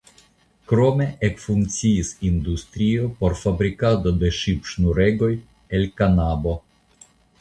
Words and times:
Krome 0.69 1.05
ekfunkciis 1.27 2.09
industrio 2.29 3.09
por 3.19 3.37
fabrikado 3.41 4.15
de 4.23 4.33
ŝipŝnuregoj 4.39 5.31
el 5.81 5.87
kanabo. 6.03 6.57